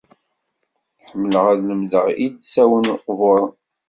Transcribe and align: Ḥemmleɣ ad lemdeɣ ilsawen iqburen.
Ḥemmleɣ 1.09 1.45
ad 1.53 1.59
lemdeɣ 1.63 2.05
ilsawen 2.27 2.91
iqburen. 2.95 3.51